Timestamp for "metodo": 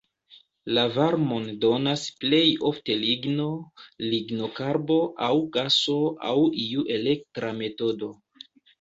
7.65-8.15